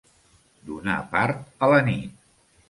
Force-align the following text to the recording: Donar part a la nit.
Donar 0.69 0.95
part 1.11 1.45
a 1.67 1.71
la 1.73 1.83
nit. 1.91 2.19